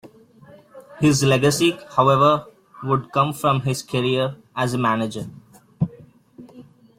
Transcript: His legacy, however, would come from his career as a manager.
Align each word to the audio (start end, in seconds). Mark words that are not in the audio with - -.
His 0.99 1.23
legacy, 1.23 1.77
however, 1.91 2.47
would 2.81 3.11
come 3.11 3.33
from 3.33 3.59
his 3.61 3.83
career 3.83 4.35
as 4.55 4.73
a 4.73 4.79
manager. 4.79 5.27